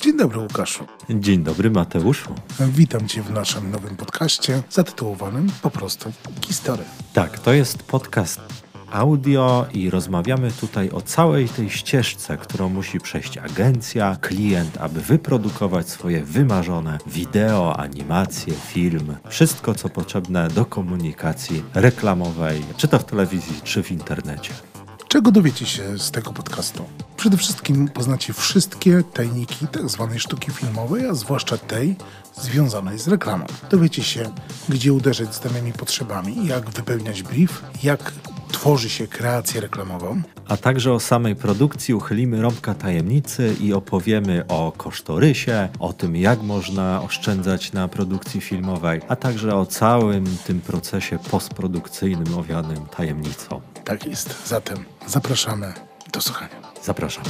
Dzień 0.00 0.16
dobry, 0.16 0.40
Łukaszu. 0.40 0.86
Dzień 1.10 1.42
dobry, 1.42 1.70
Mateuszu. 1.70 2.34
Witam 2.60 3.08
Cię 3.08 3.22
w 3.22 3.30
naszym 3.30 3.70
nowym 3.70 3.96
podcaście 3.96 4.62
zatytułowanym 4.70 5.46
po 5.62 5.70
prostu 5.70 6.12
History. 6.46 6.84
Tak, 7.12 7.38
to 7.38 7.52
jest 7.52 7.82
podcast 7.82 8.40
audio 8.92 9.66
i 9.72 9.90
rozmawiamy 9.90 10.50
tutaj 10.52 10.90
o 10.90 11.00
całej 11.00 11.48
tej 11.48 11.70
ścieżce, 11.70 12.36
którą 12.36 12.68
musi 12.68 13.00
przejść 13.00 13.38
agencja, 13.38 14.16
klient, 14.20 14.76
aby 14.76 15.00
wyprodukować 15.00 15.88
swoje 15.88 16.24
wymarzone 16.24 16.98
wideo, 17.06 17.76
animacje, 17.76 18.54
film, 18.54 19.16
wszystko 19.28 19.74
co 19.74 19.88
potrzebne 19.88 20.48
do 20.48 20.64
komunikacji 20.64 21.64
reklamowej, 21.74 22.62
czy 22.76 22.88
to 22.88 22.98
w 22.98 23.04
telewizji, 23.04 23.60
czy 23.64 23.82
w 23.82 23.92
internecie. 23.92 24.52
Czego 25.08 25.30
dowiecie 25.30 25.66
się 25.66 25.98
z 25.98 26.10
tego 26.10 26.32
podcastu? 26.32 26.84
Przede 27.16 27.36
wszystkim 27.36 27.88
poznacie 27.88 28.32
wszystkie 28.32 29.02
tajniki 29.12 29.66
tzw. 29.72 30.08
Tak 30.10 30.20
sztuki 30.20 30.50
filmowej, 30.50 31.06
a 31.06 31.14
zwłaszcza 31.14 31.58
tej 31.58 31.96
związanej 32.36 32.98
z 32.98 33.08
reklamą. 33.08 33.44
Dowiecie 33.70 34.02
się, 34.02 34.30
gdzie 34.68 34.92
uderzyć 34.92 35.34
z 35.34 35.40
danymi 35.40 35.72
potrzebami, 35.72 36.46
jak 36.46 36.70
wypełniać 36.70 37.22
brief, 37.22 37.62
jak 37.82 38.12
tworzy 38.52 38.90
się 38.90 39.06
kreację 39.06 39.60
reklamową. 39.60 40.22
A 40.48 40.56
także 40.56 40.92
o 40.92 41.00
samej 41.00 41.36
produkcji 41.36 41.94
uchylimy 41.94 42.42
rąbka 42.42 42.74
tajemnicy 42.74 43.56
i 43.60 43.72
opowiemy 43.72 44.44
o 44.48 44.72
kosztorysie, 44.76 45.68
o 45.78 45.92
tym 45.92 46.16
jak 46.16 46.42
można 46.42 47.02
oszczędzać 47.02 47.72
na 47.72 47.88
produkcji 47.88 48.40
filmowej, 48.40 49.00
a 49.08 49.16
także 49.16 49.56
o 49.56 49.66
całym 49.66 50.24
tym 50.46 50.60
procesie 50.60 51.18
postprodukcyjnym 51.30 52.38
owianym 52.38 52.86
tajemnicą. 52.96 53.60
Tak 53.88 54.06
jest. 54.06 54.46
Zatem 54.48 54.84
zapraszamy 55.06 55.74
do 56.12 56.20
słuchania. 56.20 56.72
Zapraszam. 56.82 57.24